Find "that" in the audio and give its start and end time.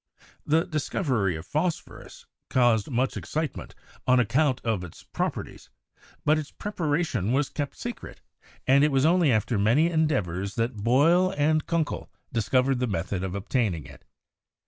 10.55-10.77